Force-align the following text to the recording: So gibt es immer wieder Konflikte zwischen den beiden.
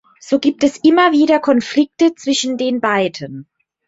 So 0.19 0.39
gibt 0.39 0.63
es 0.63 0.77
immer 0.77 1.11
wieder 1.11 1.37
Konflikte 1.39 2.15
zwischen 2.15 2.57
den 2.57 2.81
beiden. 2.81 3.45